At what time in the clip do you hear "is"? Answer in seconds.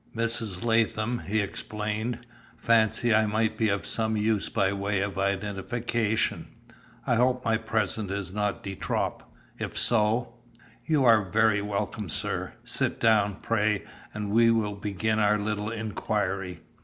8.11-8.33